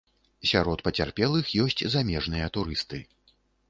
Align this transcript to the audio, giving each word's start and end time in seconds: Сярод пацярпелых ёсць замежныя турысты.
Сярод 0.51 0.81
пацярпелых 0.87 1.53
ёсць 1.67 1.87
замежныя 1.99 2.53
турысты. 2.59 3.07